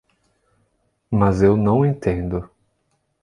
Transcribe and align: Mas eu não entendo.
Mas 1.11 1.43
eu 1.43 1.55
não 1.55 1.85
entendo. 1.85 2.49